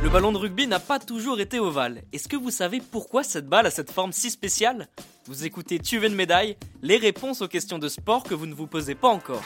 [0.00, 2.04] Le ballon de rugby n'a pas toujours été ovale.
[2.12, 4.86] Est-ce que vous savez pourquoi cette balle a cette forme si spéciale?
[5.26, 6.56] Vous écoutez Tu une médaille?
[6.82, 9.42] Les réponses aux questions de sport que vous ne vous posez pas encore.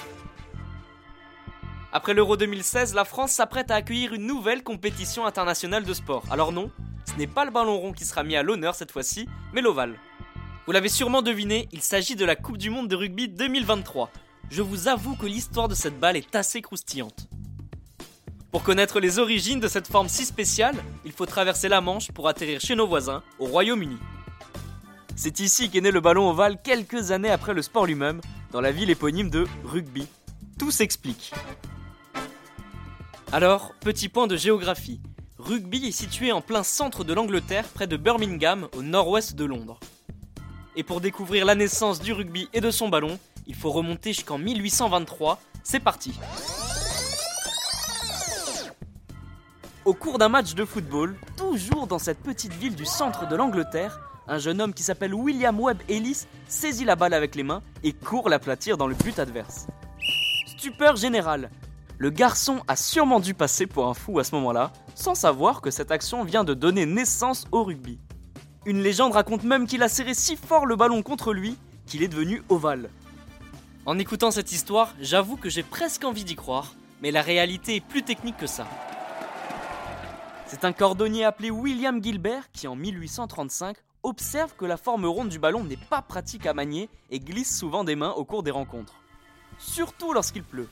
[1.91, 6.25] Après l'Euro 2016, la France s'apprête à accueillir une nouvelle compétition internationale de sport.
[6.31, 6.71] Alors non,
[7.07, 9.99] ce n'est pas le ballon rond qui sera mis à l'honneur cette fois-ci, mais l'ovale.
[10.67, 14.11] Vous l'avez sûrement deviné, il s'agit de la Coupe du Monde de rugby 2023.
[14.51, 17.27] Je vous avoue que l'histoire de cette balle est assez croustillante.
[18.53, 22.29] Pour connaître les origines de cette forme si spéciale, il faut traverser la Manche pour
[22.29, 23.97] atterrir chez nos voisins, au Royaume-Uni.
[25.17, 28.21] C'est ici qu'est né le ballon ovale quelques années après le sport lui-même,
[28.51, 30.07] dans la ville éponyme de Rugby.
[30.59, 31.33] Tout s'explique.
[33.33, 35.01] Alors, petit point de géographie.
[35.39, 39.81] Rugby est situé en plein centre de l'Angleterre, près de Birmingham, au nord-ouest de Londres.
[40.77, 44.37] Et pour découvrir la naissance du rugby et de son ballon, il faut remonter jusqu'en
[44.37, 45.41] 1823.
[45.65, 46.13] C'est parti
[49.85, 53.99] Au cours d'un match de football, toujours dans cette petite ville du centre de l'Angleterre,
[54.29, 57.93] un jeune homme qui s'appelle William Webb Ellis saisit la balle avec les mains et
[57.93, 59.67] court l'aplatir dans le but adverse.
[60.47, 61.51] Stupeur générale.
[61.99, 65.73] Le garçon a sûrement dû passer pour un fou à ce moment-là, sans savoir que
[65.73, 67.99] cette action vient de donner naissance au rugby.
[68.67, 72.09] Une légende raconte même qu'il a serré si fort le ballon contre lui qu'il est
[72.09, 72.89] devenu ovale.
[73.85, 77.85] En écoutant cette histoire, j'avoue que j'ai presque envie d'y croire, mais la réalité est
[77.85, 78.69] plus technique que ça.
[80.53, 85.39] C'est un cordonnier appelé William Gilbert qui, en 1835, observe que la forme ronde du
[85.39, 88.93] ballon n'est pas pratique à manier et glisse souvent des mains au cours des rencontres.
[89.59, 90.69] Surtout lorsqu'il pleut.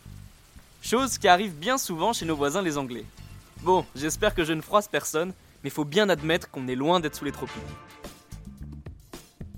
[0.82, 3.06] Chose qui arrive bien souvent chez nos voisins les Anglais.
[3.62, 5.32] Bon, j'espère que je ne froisse personne,
[5.64, 7.62] mais faut bien admettre qu'on est loin d'être sous les tropiques.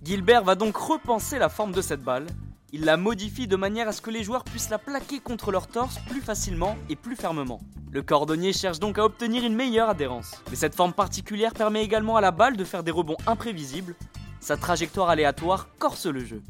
[0.04, 2.26] Gilbert va donc repenser la forme de cette balle.
[2.74, 5.66] Il la modifie de manière à ce que les joueurs puissent la plaquer contre leur
[5.66, 7.60] torse plus facilement et plus fermement.
[7.90, 10.42] Le cordonnier cherche donc à obtenir une meilleure adhérence.
[10.48, 13.94] Mais cette forme particulière permet également à la balle de faire des rebonds imprévisibles.
[14.40, 16.42] Sa trajectoire aléatoire corse le jeu.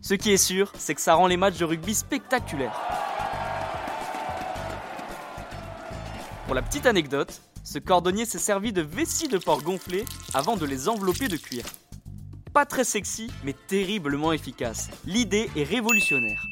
[0.00, 2.80] Ce qui est sûr, c'est que ça rend les matchs de rugby spectaculaires.
[6.46, 10.64] Pour la petite anecdote, ce cordonnier s'est servi de vessies de porc gonflées avant de
[10.64, 11.66] les envelopper de cuir.
[12.56, 14.88] Pas très sexy, mais terriblement efficace.
[15.04, 16.46] L'idée est révolutionnaire.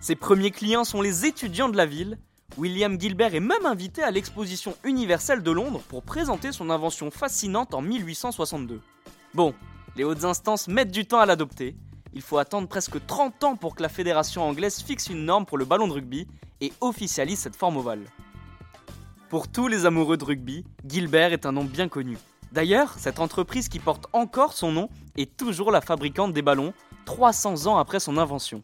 [0.00, 2.18] Ses premiers clients sont les étudiants de la ville
[2.56, 7.74] William Gilbert est même invité à l'exposition universelle de Londres pour présenter son invention fascinante
[7.74, 8.80] en 1862.
[9.34, 9.56] Bon,
[9.96, 11.74] les hautes instances mettent du temps à l'adopter.
[12.14, 15.58] Il faut attendre presque 30 ans pour que la fédération anglaise fixe une norme pour
[15.58, 16.28] le ballon de rugby
[16.60, 18.04] et officialise cette forme ovale.
[19.30, 22.16] Pour tous les amoureux de rugby, Gilbert est un nom bien connu.
[22.52, 26.74] D'ailleurs, cette entreprise qui porte encore son nom est toujours la fabricante des ballons
[27.04, 28.62] 300 ans après son invention.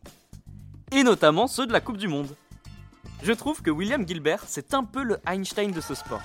[0.93, 2.35] Et notamment ceux de la Coupe du Monde.
[3.23, 6.21] Je trouve que William Gilbert, c'est un peu le Einstein de ce sport.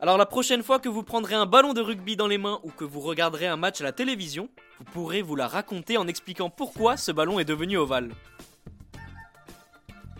[0.00, 2.70] Alors la prochaine fois que vous prendrez un ballon de rugby dans les mains ou
[2.70, 6.50] que vous regarderez un match à la télévision, vous pourrez vous la raconter en expliquant
[6.50, 8.10] pourquoi ce ballon est devenu ovale.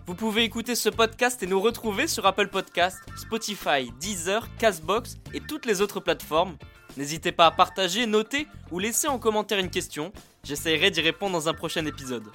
[0.07, 5.41] Vous pouvez écouter ce podcast et nous retrouver sur Apple Podcast, Spotify, Deezer, Castbox et
[5.41, 6.59] toutes les autres plateformes.
[6.99, 10.13] N'hésitez pas à partager, noter ou laisser en commentaire une question.
[10.43, 12.31] J'essaierai d'y répondre dans un prochain épisode.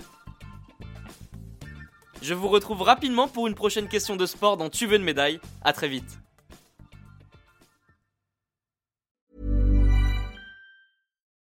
[2.23, 5.39] Je vous retrouve rapidement pour une prochaine question de sport dans Tu veux une médaille.
[5.61, 6.17] À très vite.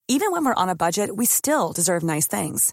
[0.09, 2.73] Even when we're on a budget, we still deserve nice things.